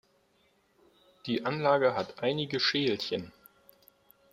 Die 1.27 1.45
Anlage 1.45 1.93
hat 1.93 2.23
einige 2.23 2.59
Schälchen. 2.59 3.31